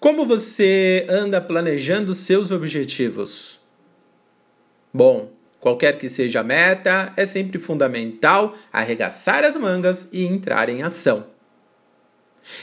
[0.00, 3.60] Como você anda planejando seus objetivos?
[4.90, 5.30] Bom,
[5.60, 11.26] qualquer que seja a meta, é sempre fundamental arregaçar as mangas e entrar em ação.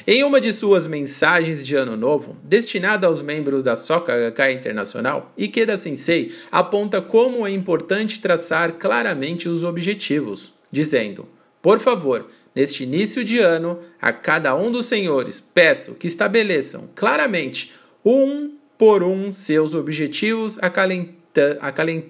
[0.08, 5.78] Em uma de suas mensagens de Ano Novo, destinada aos membros da Gakkai Internacional, Ikeda
[5.78, 11.30] Sensei aponta como é importante traçar claramente os objetivos, dizendo:
[11.62, 12.28] Por favor,
[12.58, 17.72] Neste início de ano, a cada um dos senhores peço que estabeleçam claramente,
[18.04, 22.06] um por um, seus objetivos acalenta, acalent,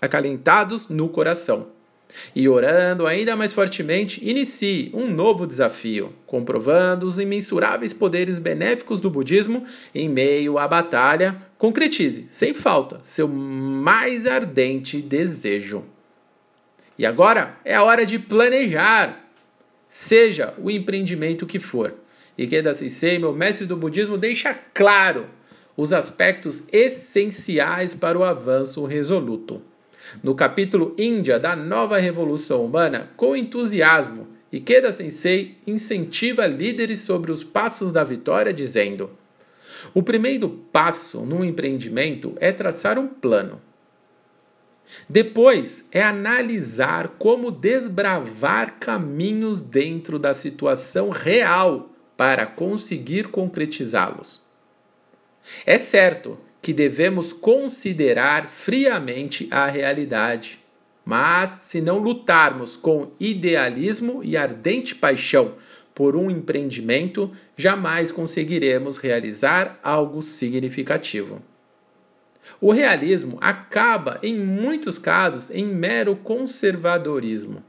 [0.00, 1.66] acalentados no coração.
[2.34, 9.10] E orando ainda mais fortemente, inicie um novo desafio, comprovando os imensuráveis poderes benéficos do
[9.10, 9.64] budismo
[9.94, 11.36] em meio à batalha.
[11.58, 15.84] Concretize, sem falta, seu mais ardente desejo.
[16.98, 19.27] E agora é a hora de planejar
[19.88, 21.94] seja o empreendimento que for.
[22.36, 25.26] Ikeda Sensei, meu mestre do budismo, deixa claro
[25.76, 29.62] os aspectos essenciais para o avanço resoluto.
[30.22, 37.44] No capítulo Índia da Nova Revolução Humana, com entusiasmo, Ikeda Sensei incentiva líderes sobre os
[37.44, 39.10] passos da vitória, dizendo:
[39.92, 43.60] O primeiro passo num empreendimento é traçar um plano.
[45.08, 54.42] Depois é analisar como desbravar caminhos dentro da situação real para conseguir concretizá-los.
[55.64, 60.58] É certo que devemos considerar friamente a realidade,
[61.04, 65.54] mas se não lutarmos com idealismo e ardente paixão
[65.94, 71.42] por um empreendimento, jamais conseguiremos realizar algo significativo.
[72.60, 77.62] O realismo acaba, em muitos casos, em mero conservadorismo,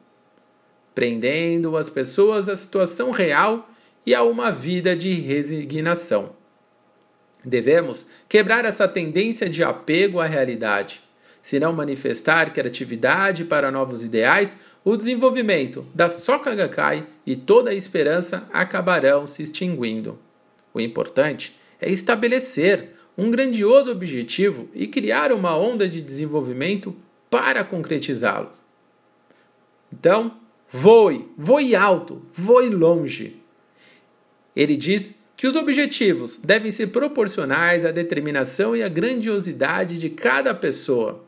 [0.95, 3.69] prendendo as pessoas à situação real
[4.05, 6.31] e a uma vida de resignação.
[7.44, 11.02] Devemos quebrar essa tendência de apego à realidade.
[11.41, 17.76] Se não manifestar criatividade para novos ideais, o desenvolvimento da Soka Gakkai e toda a
[17.76, 20.20] esperança acabarão se extinguindo.
[20.73, 26.95] O importante é estabelecer um grandioso objetivo e criar uma onda de desenvolvimento
[27.30, 28.49] para concretizá-lo.
[29.91, 30.37] Então,
[30.71, 33.35] voe, voe alto, voe longe.
[34.55, 40.55] Ele diz que os objetivos devem ser proporcionais à determinação e à grandiosidade de cada
[40.55, 41.23] pessoa.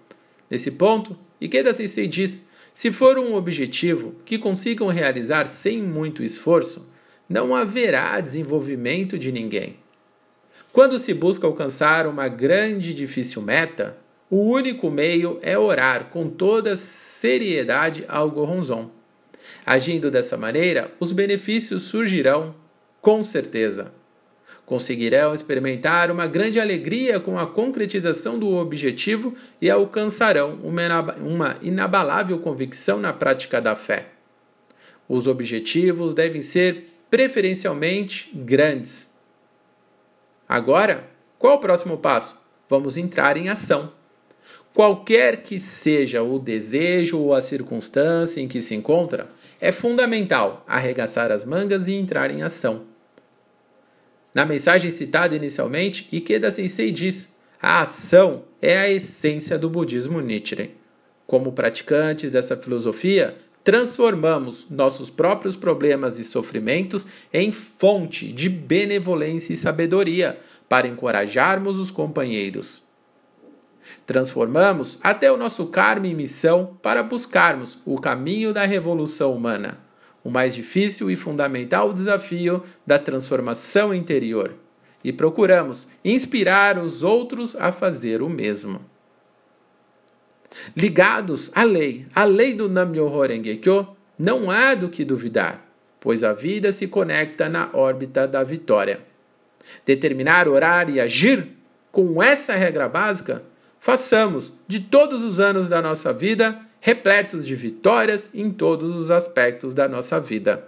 [0.49, 2.41] Nesse ponto, Ikeda Sensei diz:
[2.73, 6.87] se for um objetivo que consigam realizar sem muito esforço,
[7.27, 9.80] não haverá desenvolvimento de ninguém.
[10.73, 13.97] Quando se busca alcançar uma grande e difícil meta,
[14.29, 18.89] o único meio é orar com toda seriedade ao Goronzon.
[19.65, 22.55] Agindo dessa maneira, os benefícios surgirão
[23.01, 23.91] com certeza.
[24.65, 32.97] Conseguirão experimentar uma grande alegria com a concretização do objetivo e alcançarão uma inabalável convicção
[32.97, 34.07] na prática da fé.
[35.09, 39.10] Os objetivos devem ser preferencialmente grandes
[40.51, 41.07] Agora,
[41.39, 42.37] qual o próximo passo?
[42.67, 43.93] Vamos entrar em ação.
[44.73, 49.29] Qualquer que seja o desejo ou a circunstância em que se encontra,
[49.61, 52.81] é fundamental arregaçar as mangas e entrar em ação.
[54.35, 57.29] Na mensagem citada inicialmente, Ikeda Sensei diz:
[57.61, 60.71] a ação é a essência do budismo Nichiren.
[61.25, 69.57] Como praticantes dessa filosofia, transformamos nossos próprios problemas e sofrimentos em fonte de benevolência e
[69.57, 72.83] sabedoria para encorajarmos os companheiros.
[74.05, 79.79] Transformamos até o nosso karma e missão para buscarmos o caminho da revolução humana,
[80.23, 84.55] o mais difícil e fundamental desafio da transformação interior,
[85.03, 88.90] e procuramos inspirar os outros a fazer o mesmo.
[90.75, 95.65] Ligados à lei, à lei do Nam-myoho não há do que duvidar,
[95.99, 99.01] pois a vida se conecta na órbita da vitória.
[99.85, 101.49] Determinar, orar e agir
[101.91, 103.43] com essa regra básica,
[103.79, 109.73] façamos de todos os anos da nossa vida repletos de vitórias em todos os aspectos
[109.73, 110.67] da nossa vida.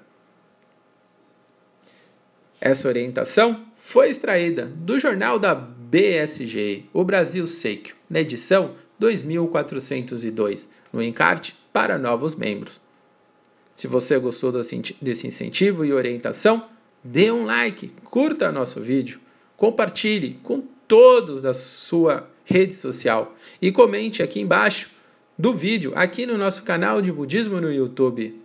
[2.61, 11.01] Essa orientação foi extraída do jornal da BSG, o Brasil Seikyo, na edição 2402, no
[11.01, 12.79] encarte para novos membros.
[13.75, 16.67] Se você gostou desse incentivo e orientação,
[17.03, 19.19] dê um like, curta nosso vídeo,
[19.57, 24.91] compartilhe com todos da sua rede social e comente aqui embaixo
[25.37, 28.39] do vídeo, aqui no nosso canal de Budismo no YouTube.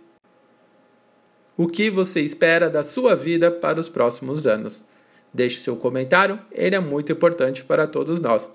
[1.55, 4.81] O que você espera da sua vida para os próximos anos?
[5.33, 8.51] deixe seu comentário, ele é muito importante para todos nós.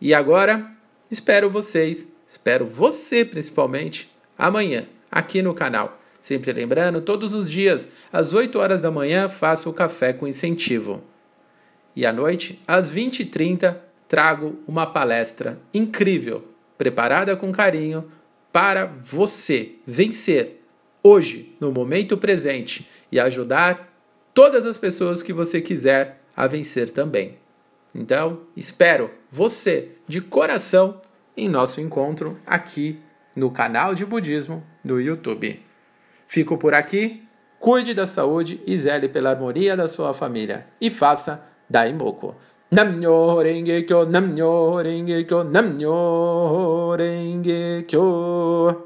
[0.00, 0.70] E agora,
[1.10, 6.00] espero vocês, espero você principalmente, amanhã, aqui no canal.
[6.20, 11.02] Sempre lembrando, todos os dias, às 8 horas da manhã, faço o café com incentivo.
[11.94, 13.76] E à noite, às 20h30,
[14.06, 16.44] trago uma palestra incrível,
[16.76, 18.10] preparada com carinho,
[18.52, 20.62] para você vencer
[21.02, 23.92] hoje, no momento presente, e ajudar
[24.34, 27.38] todas as pessoas que você quiser a vencer também.
[27.98, 31.00] Então, espero você de coração
[31.34, 33.00] em nosso encontro aqui
[33.34, 35.64] no canal de Budismo do YouTube.
[36.28, 37.22] Fico por aqui,
[37.58, 42.34] cuide da saúde e zele pela harmonia da sua família e faça Daimoku.
[42.70, 48.85] Namnyo Renge Kyo, Namnyo Renge Kyo, Namnyo Renge Kyo.